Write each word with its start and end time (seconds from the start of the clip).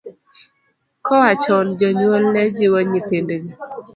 Koa 1.05 1.31
chon 1.43 1.67
jonyuol 1.79 2.23
ne 2.33 2.43
jiwo 2.55 2.79
nyithindgi. 2.89 3.51